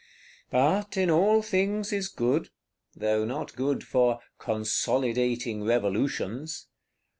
But 0.49 0.97
in 0.97 1.11
all 1.11 1.43
things 1.43 1.93
is 1.93 2.07
good;—though 2.07 3.23
not 3.23 3.55
good 3.55 3.83
for 3.83 4.19
"consolidating 4.39 5.63
Revolutions." 5.63 6.65